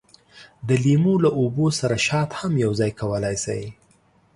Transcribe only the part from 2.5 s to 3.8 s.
یوځای کولای شئ.